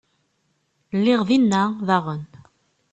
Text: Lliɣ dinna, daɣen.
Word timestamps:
Lliɣ 0.97 1.21
dinna, 1.29 1.63
daɣen. 1.87 2.23